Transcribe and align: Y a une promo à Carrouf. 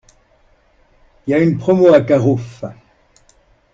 Y 1.27 1.33
a 1.35 1.37
une 1.37 1.59
promo 1.59 1.93
à 1.93 2.01
Carrouf. 2.01 2.63